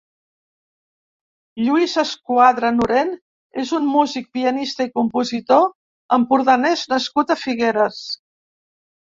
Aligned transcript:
Lluís 1.65 1.91
Escuadra 2.03 2.71
Nurén 2.77 3.11
és 3.65 3.75
un 3.81 3.85
músic, 3.97 4.25
pianista 4.39 4.89
i 4.89 4.91
compositor 4.97 5.69
empordanès 6.19 6.89
nascut 6.97 7.37
a 7.37 7.41
Figueres. 7.45 8.03